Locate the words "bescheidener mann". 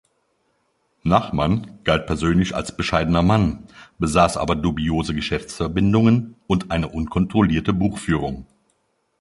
2.75-3.67